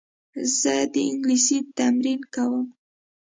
[0.59, 2.65] زه د انګلیسي تمرین کوم.